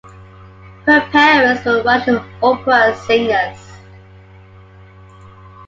[0.87, 3.59] Her parents were Russian opera singers.